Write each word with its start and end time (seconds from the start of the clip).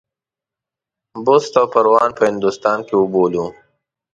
بُست 1.25 1.53
او 1.59 1.65
پروان 1.73 2.09
په 2.17 2.23
هندوستان 2.31 2.77
کې 2.87 2.93
وبولو. 2.97 3.45